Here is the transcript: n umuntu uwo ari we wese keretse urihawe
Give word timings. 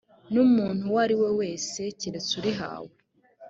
n 0.31 0.35
umuntu 0.45 0.81
uwo 0.87 0.99
ari 1.05 1.15
we 1.21 1.29
wese 1.39 1.81
keretse 1.99 2.31
urihawe 2.39 2.91